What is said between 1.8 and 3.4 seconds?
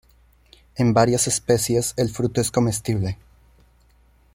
el fruto es comestible.